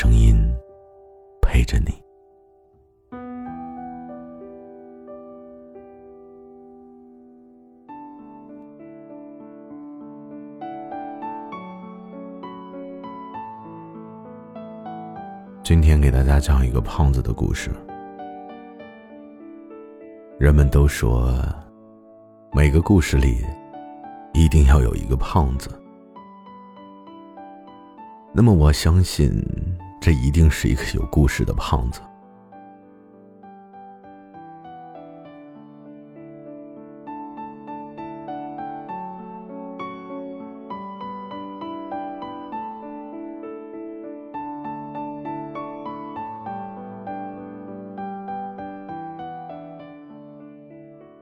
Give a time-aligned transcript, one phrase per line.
[0.00, 0.38] 声音
[1.42, 1.86] 陪着你。
[15.64, 17.68] 今天给大家讲一个胖子的故事。
[20.38, 21.34] 人们都说，
[22.52, 23.44] 每个故事里
[24.32, 25.68] 一定要有一个胖子。
[28.32, 29.32] 那么我相信，
[30.00, 32.00] 这一定是一个有故事的胖子。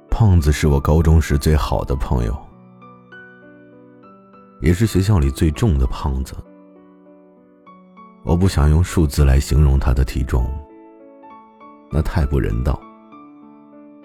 [0.08, 2.34] 胖子是我高中时最好的朋友，
[4.62, 6.34] 也是学校里最重的胖子。
[8.36, 10.46] 我不想用数字来形容他的体重，
[11.90, 12.78] 那太不人道。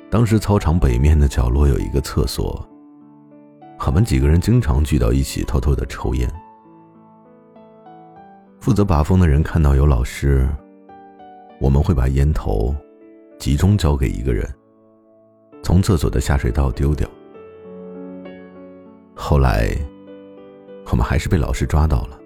[0.10, 2.66] 当时操场北面的角落有一个厕所，
[3.86, 6.32] 我们几个人经常聚到一起偷偷的抽烟。
[8.62, 10.48] 负责把风的人看到有老师，
[11.60, 12.74] 我们会把烟头
[13.38, 14.50] 集中交给一个人，
[15.62, 17.06] 从厕所的下水道丢掉。
[19.14, 19.76] 后来，
[20.90, 22.21] 我们还是被老师抓到了。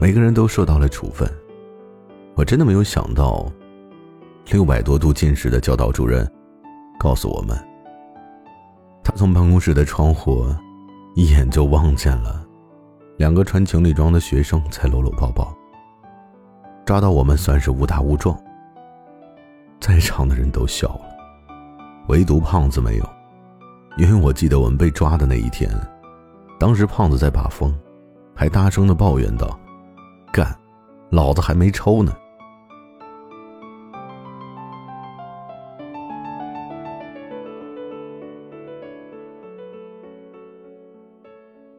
[0.00, 1.28] 每个人都受到了处分，
[2.36, 3.50] 我真的没有想到，
[4.52, 6.24] 六百多度近视的教导主任
[7.00, 7.58] 告诉我们，
[9.02, 10.46] 他从办公室的窗户
[11.16, 12.46] 一眼就望见了
[13.16, 15.52] 两个穿情侣装的学生在搂搂抱抱。
[16.86, 18.38] 抓到我们算是误打误撞，
[19.80, 21.00] 在场的人都笑了，
[22.06, 23.04] 唯独胖子没有，
[23.96, 25.68] 因为我记得我们被抓的那一天，
[26.56, 27.76] 当时胖子在把风，
[28.32, 29.58] 还大声的抱怨道。
[30.32, 30.56] 干，
[31.10, 32.16] 老子还没抽呢。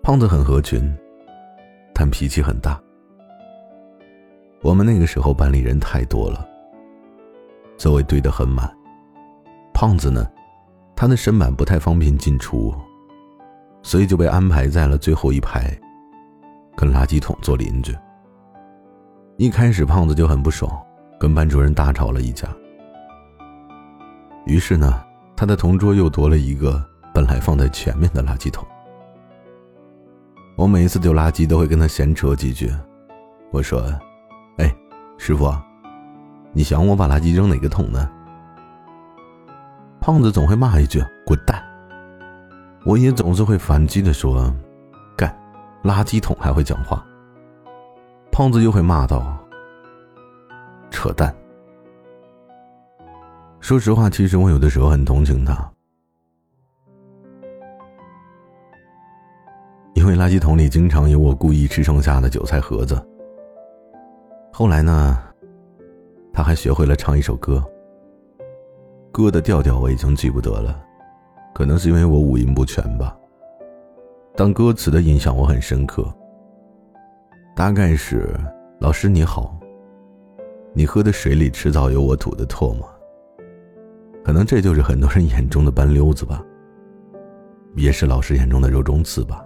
[0.01, 0.81] 胖子很合群，
[1.93, 2.81] 但脾气很大。
[4.61, 6.45] 我们那个时候班里人太多了，
[7.77, 8.75] 座位堆得很满。
[9.71, 10.27] 胖子呢，
[10.95, 12.73] 他的身板不太方便进出，
[13.83, 15.79] 所以就被安排在了最后一排，
[16.75, 17.95] 跟垃圾桶做邻居。
[19.39, 20.69] 一开始，胖子就很不爽，
[21.17, 22.45] 跟班主任大吵了一架。
[24.45, 25.01] 于是呢，
[25.33, 28.67] 他的同桌又多了一个本来放在前面的垃圾桶。
[30.57, 32.69] 我每一次丢垃圾都会跟他闲扯几句，
[33.51, 33.81] 我说
[34.59, 34.75] ：“哎，
[35.17, 35.55] 师傅，
[36.51, 38.11] 你想我把垃圾扔哪个桶呢？”
[40.01, 41.63] 胖子总会骂一句“滚蛋”，
[42.83, 44.53] 我也总是会反击的说
[45.15, 45.33] ：“干，
[45.81, 47.01] 垃圾桶还会讲话。”
[48.39, 49.37] 胖子又会骂道
[50.89, 51.35] ：“扯淡。”
[53.59, 55.69] 说实话，其实我有的时候很同情他，
[59.93, 63.05] 因为垃圾桶里经常有我故意吃剩下的韭菜盒子。
[64.53, 65.21] 后来呢，
[66.31, 67.61] 他还学会了唱一首歌，
[69.11, 70.81] 歌的调调我已经记不得了，
[71.53, 73.13] 可能是因为我五音不全吧，
[74.33, 76.07] 但歌词的印象我很深刻。
[77.59, 78.25] 大概是，
[78.79, 79.53] 老师你好。
[80.71, 82.89] 你喝的水里迟早有我吐的唾沫。
[84.23, 86.41] 可能这就是很多人眼中的班溜子吧，
[87.75, 89.45] 也是老师眼中的肉中刺吧。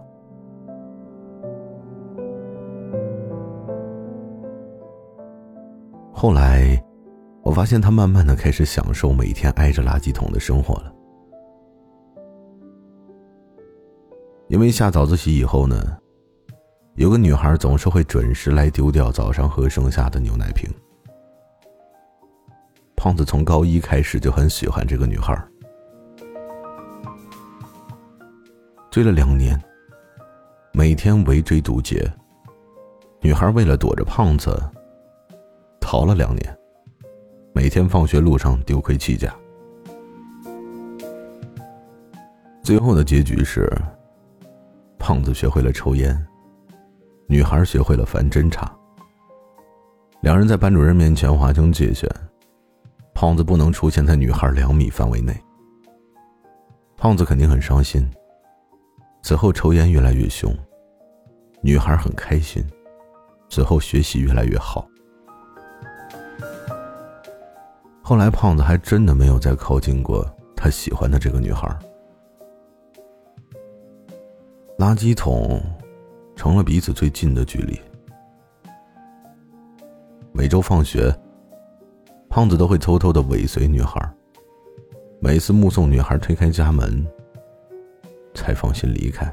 [6.11, 6.79] 后来，
[7.41, 10.93] 我发现他慢慢的开始享受每天挨着垃圾桶的生活了。
[14.49, 15.97] 因为下早自习以后呢，
[16.95, 20.69] 有个女孩总是会准时来丢掉早上喝剩下的牛奶瓶。
[22.95, 25.35] 胖子从高一开始就很喜欢这个女孩，
[28.91, 29.59] 追了两年，
[30.71, 32.09] 每天围追堵截。
[33.21, 34.55] 女孩为了躲着胖子，
[35.81, 36.57] 逃了两年，
[37.53, 39.33] 每天放学路上丢盔弃甲。
[42.61, 43.69] 最后的结局是，
[44.99, 46.25] 胖子学会了抽烟，
[47.33, 48.71] 女孩学会了翻侦查。
[50.21, 52.07] 两人在班主任面前划清界限。
[53.11, 55.35] 胖子不能出现在女孩两米范围内。
[56.95, 58.07] 胖子肯定很伤心。
[59.23, 60.55] 此后抽烟越来越凶，
[61.59, 62.63] 女孩很开心。
[63.49, 64.87] 此后学习越来越好。
[68.03, 70.23] 后来胖子还真的没有再靠近过
[70.55, 71.67] 他喜欢的这个女孩。
[74.77, 75.59] 垃圾桶
[76.35, 77.79] 成了彼此最近的距离。
[80.31, 81.13] 每周放学。
[82.29, 84.01] 胖子都会偷偷的尾随女孩，
[85.19, 87.05] 每次目送女孩推开家门，
[88.33, 89.31] 才放心离开。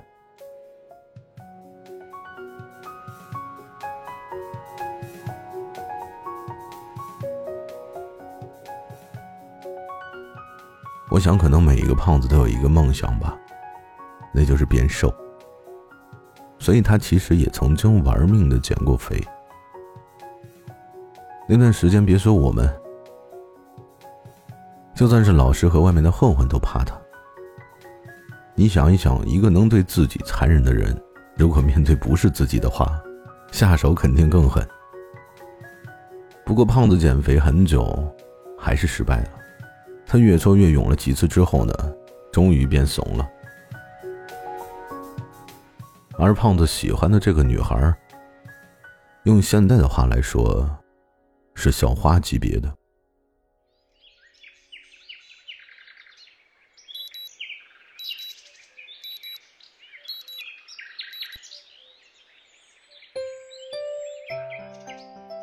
[11.11, 13.35] 我想，可能每一个胖子都有一个梦想吧，
[14.35, 15.11] 那就是变瘦。
[16.61, 19.21] 所以他其实也曾经玩命的减过肥。
[21.49, 22.73] 那段时间，别说我们。
[24.95, 26.95] 就算是老师和外面的混混都怕他。
[28.55, 30.95] 你想一想，一个能对自己残忍的人，
[31.35, 33.01] 如果面对不是自己的话，
[33.51, 34.63] 下手肯定更狠。
[36.45, 38.15] 不过胖子减肥很久，
[38.59, 39.31] 还是失败了。
[40.05, 41.73] 他越挫越勇了几次之后呢，
[42.31, 43.27] 终于变怂了。
[46.23, 47.95] 而胖子喜欢的这个女孩，
[49.25, 50.69] 用现在的话来说，
[51.55, 52.71] 是校花级别的。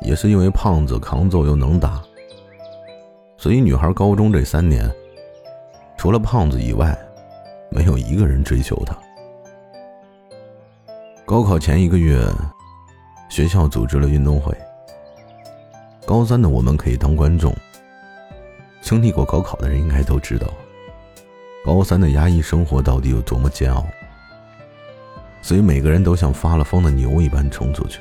[0.00, 2.02] 也是因为胖子抗揍又能打，
[3.36, 4.88] 所以女孩高中这三年，
[5.98, 6.96] 除了胖子以外，
[7.68, 8.96] 没有一个人追求她。
[11.28, 12.26] 高考前一个月，
[13.28, 14.56] 学校组织了运动会。
[16.06, 17.54] 高三的我们可以当观众。
[18.80, 20.48] 经历过高考的人应该都知道，
[21.66, 23.86] 高三的压抑生活到底有多么煎熬。
[25.42, 28.00] 所以每个人都像发了疯的牛一般冲出去。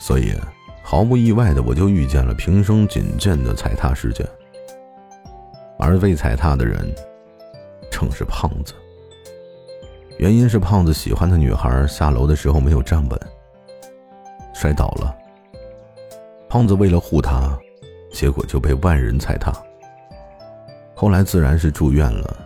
[0.00, 0.34] 所以，
[0.82, 4.28] 毫不意外的，我就遇见了平生仅见的踩踏事件。
[5.78, 6.84] 而被踩踏的人，
[7.92, 8.74] 正是胖子。
[10.18, 13.20] 原因是胖子喜欢的女孩下楼的时候没有站稳，
[14.54, 15.14] 摔倒了。
[16.48, 17.58] 胖子为了护她，
[18.12, 19.52] 结果就被万人踩踏。
[20.94, 22.36] 后来自然是住院了。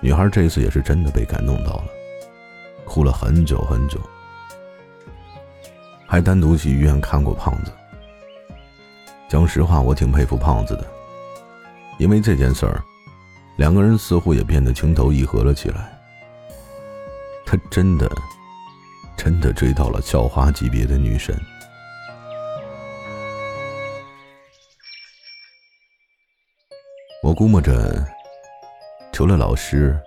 [0.00, 1.84] 女孩这次也是真的被感动到了，
[2.86, 4.00] 哭了很久很久。
[6.06, 7.72] 还单独去医院看过胖子。
[9.28, 10.86] 讲实话，我挺佩服胖子的，
[11.98, 12.82] 因为这件事儿，
[13.56, 15.99] 两个人似乎也变得情投意合了起来。
[17.50, 18.08] 他真的，
[19.16, 21.36] 真的追到了校花级别的女神。
[27.24, 28.06] 我估摸着，
[29.12, 29.98] 除了老师，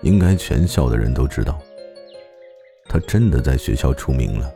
[0.00, 1.60] 应该全校的人都知道，
[2.88, 4.50] 他真的在学校出名了。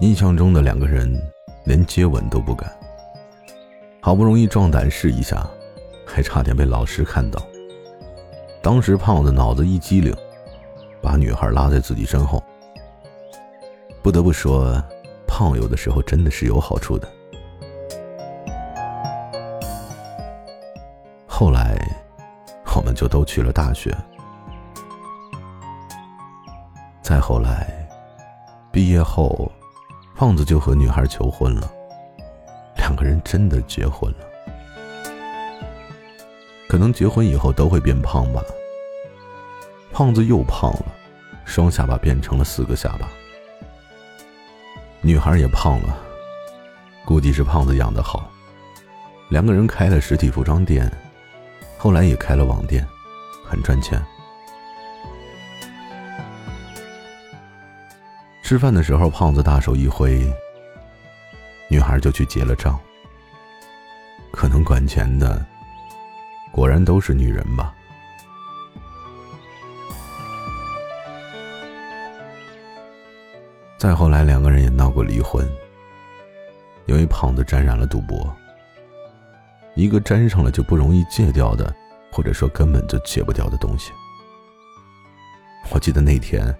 [0.00, 1.18] 印象中的两个人，
[1.64, 2.70] 连接吻都不敢。
[4.02, 5.48] 好不容易壮胆试一下，
[6.04, 7.42] 还差点被老师看到。
[8.64, 10.16] 当时胖子脑子一激灵，
[11.02, 12.42] 把女孩拉在自己身后。
[14.02, 14.82] 不得不说，
[15.26, 17.06] 胖有的时候真的是有好处的。
[21.26, 21.76] 后来，
[22.74, 23.94] 我们就都去了大学。
[27.02, 27.86] 再后来，
[28.72, 29.52] 毕业后。
[30.16, 31.68] 胖子就和女孩求婚了，
[32.76, 34.18] 两个人真的结婚了。
[36.74, 38.42] 可能结婚以后都会变胖吧。
[39.92, 40.86] 胖子又胖了，
[41.44, 43.08] 双下巴变成了四个下巴。
[45.00, 45.96] 女孩也胖了，
[47.04, 48.28] 估计是胖子养的好。
[49.28, 50.92] 两个人开了实体服装店，
[51.78, 52.84] 后来也开了网店，
[53.48, 54.04] 很赚钱。
[58.42, 60.28] 吃饭的时候，胖子大手一挥，
[61.68, 62.76] 女孩就去结了账。
[64.32, 65.46] 可能管钱的，
[66.54, 67.74] 果然都是女人吧。
[73.76, 75.44] 再后来两个人也闹过离婚。
[76.86, 78.34] 因为胖子沾染了赌博。
[79.74, 81.74] 一个沾上了就不容易戒掉的
[82.12, 83.92] 或者说根本就戒不掉的东西。
[85.70, 86.54] 我记得那天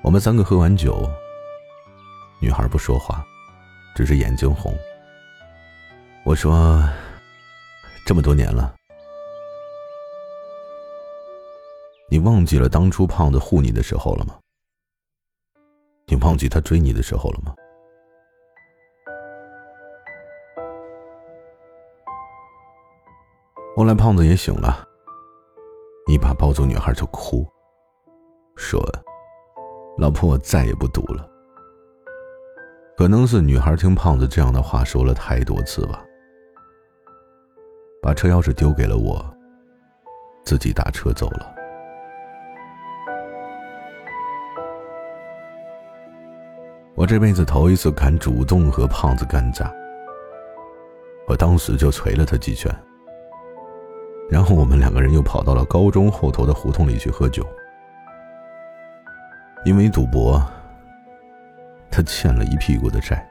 [0.00, 1.06] 我们三个喝完酒
[2.40, 3.22] 女孩不说话
[3.94, 4.74] 只是眼睛红。
[6.24, 6.82] 我说
[8.06, 8.74] 这么多年了
[12.14, 14.38] 你忘记了当初胖子护你的时候了吗？
[16.06, 17.52] 你忘记他追你的时候了吗？”
[23.76, 24.86] 后来胖子也醒了，
[26.06, 27.44] 一把抱住女孩就哭，
[28.54, 28.80] 说
[29.98, 31.28] ：“老婆，我再也不赌了。”
[32.96, 36.04] 可能是女孩听胖子这样的话说了太多次吧，
[38.00, 39.20] 把车钥匙丢给了我，
[40.44, 41.52] 自己打车走了。
[47.04, 49.70] 我这辈子头一次敢主动和胖子干架，
[51.28, 52.74] 我当时就捶了他几拳。
[54.30, 57.46] 然后我们两个人又跑到了高中后头的胡同里去喝酒。
[59.66, 60.42] 因为赌博，
[61.90, 63.22] 他欠了一屁股的债。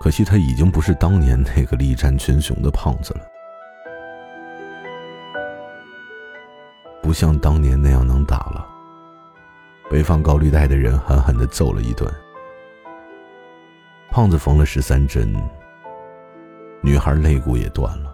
[0.00, 3.20] 可惜他已经不是当年那个力战群雄的胖子了，
[7.02, 8.71] 不像当年那样能打了。
[9.92, 12.10] 被放高利贷的人狠狠的揍了一顿，
[14.10, 15.30] 胖子缝了十三针，
[16.80, 18.10] 女孩肋骨也断了。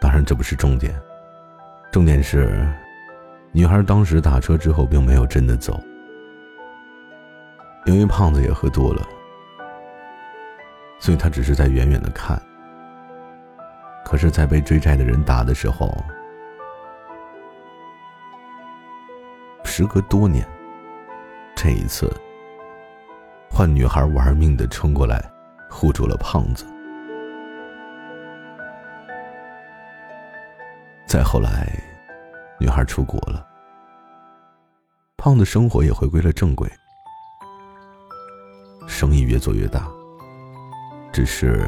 [0.00, 0.98] 当然，这不是重点，
[1.92, 2.66] 重点是，
[3.52, 5.78] 女孩当时打车之后并没有真的走，
[7.84, 9.06] 因为胖子也喝多了，
[10.98, 12.40] 所以他只是在远远的看。
[14.02, 15.94] 可是，在被追债的人打的时候，
[19.66, 20.46] 时隔多年，
[21.54, 22.08] 这一次，
[23.50, 25.22] 换女孩玩命的冲过来，
[25.68, 26.64] 护住了胖子。
[31.06, 31.68] 再后来，
[32.58, 33.46] 女孩出国了，
[35.16, 36.70] 胖子生活也回归了正轨，
[38.86, 39.88] 生意越做越大。
[41.12, 41.66] 只是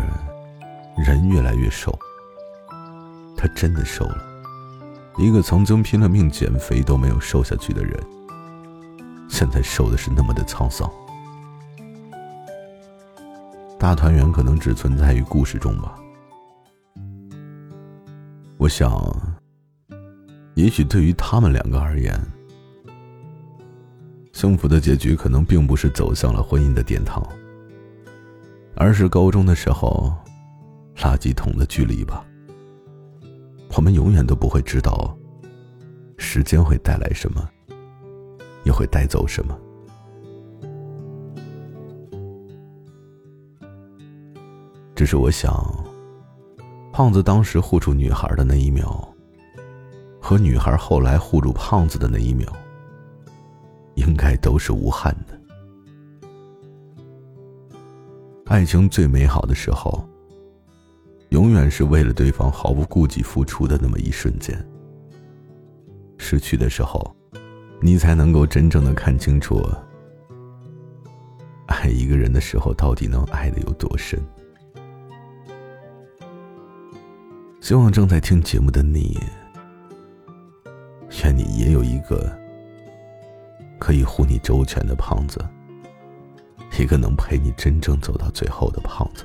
[0.97, 1.97] 人越来越瘦，
[3.37, 4.28] 他真的瘦了。
[5.19, 8.01] 一个曾经拼了命减肥都没有瘦下去的人，
[9.29, 10.89] 现在瘦的是那么的沧桑。
[13.81, 15.99] 大团圆可能只存在于故事中吧。
[18.59, 18.91] 我想，
[20.55, 22.17] 也许对于他们两个而言，
[24.33, 27.27] 幸福的结局可能并不是走向了婚姻的殿堂，
[28.77, 30.13] 而是高中的时候
[30.97, 32.25] 垃圾桶的距离吧。
[33.77, 35.17] 我们永远都不会知道，
[36.17, 37.49] 时间会带来什么，
[38.65, 39.59] 又会带走什么。
[44.95, 45.65] 只是我想。
[46.91, 49.09] 胖子当时护住女孩的那一秒，
[50.21, 52.49] 和女孩后来护住胖子的那一秒，
[53.95, 55.39] 应该都是无憾的。
[58.47, 60.05] 爱情最美好的时候，
[61.31, 64.57] 永远是为了对方毫不顾忌付出的那么一瞬间。
[66.17, 67.15] 失去的时候，
[67.81, 69.63] 你才能够真正的看清楚，
[71.67, 74.19] 爱一个人的时候到底能爱的有多深。
[77.61, 79.21] 希望正在听节目的你，
[81.23, 82.35] 愿你也有一个
[83.79, 85.39] 可以护你周全的胖子，
[86.79, 89.25] 一个能陪你真正走到最后的胖子。